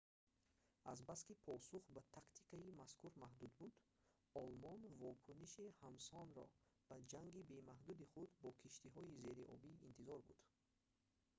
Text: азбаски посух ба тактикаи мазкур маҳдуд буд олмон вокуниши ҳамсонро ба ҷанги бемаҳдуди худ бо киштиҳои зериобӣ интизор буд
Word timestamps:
азбаски 0.91 1.33
посух 1.45 1.83
ба 1.95 2.01
тактикаи 2.15 2.75
мазкур 2.81 3.11
маҳдуд 3.23 3.51
буд 3.59 3.73
олмон 4.43 4.79
вокуниши 5.03 5.65
ҳамсонро 5.81 6.45
ба 6.89 6.95
ҷанги 7.11 7.47
бемаҳдуди 7.51 8.05
худ 8.13 8.29
бо 8.41 8.49
киштиҳои 8.61 9.17
зериобӣ 9.23 9.69
интизор 9.87 10.19
буд 10.27 10.39